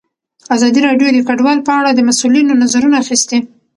ازادي 0.55 0.79
راډیو 0.87 1.07
د 1.13 1.19
کډوال 1.27 1.59
په 1.67 1.71
اړه 1.79 1.89
د 1.93 1.99
مسؤلینو 2.09 2.59
نظرونه 2.63 2.95
اخیستي. 3.03 3.39